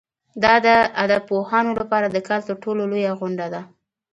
[0.43, 0.67] دا د
[1.03, 3.61] ادبپوهانو لپاره د کال تر ټولو لویه غونډه ده.